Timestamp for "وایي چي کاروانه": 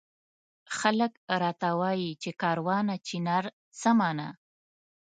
1.79-2.93